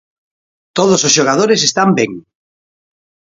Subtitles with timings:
[0.77, 2.11] Todos os xogadores están ben.